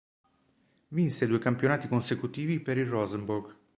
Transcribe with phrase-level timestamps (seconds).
[0.89, 3.55] Vinse due campionati consecutivi per il Rosenborg.